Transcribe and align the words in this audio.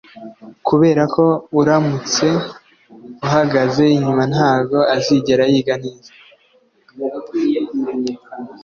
Kuberako 0.67 1.25
uramutse 1.59 2.27
uhagaze 3.25 3.83
inyuma 3.97 4.23
ntabwo 4.33 4.77
azigera 4.95 5.43
yiga 5.51 5.75
neza 5.83 6.11